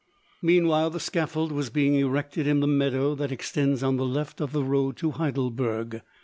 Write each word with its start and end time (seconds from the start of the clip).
Meanwhile 0.41 0.89
the 0.89 0.99
scaffold 0.99 1.51
was 1.51 1.69
being 1.69 1.93
erected 1.93 2.47
in 2.47 2.59
the 2.59 2.65
meadow 2.65 3.13
that 3.13 3.31
extends 3.31 3.83
on 3.83 3.97
the 3.97 4.03
left 4.05 4.41
of 4.41 4.51
the 4.51 4.63
road 4.63 4.97
to 4.97 5.11
Heidelberg. 5.11 6.01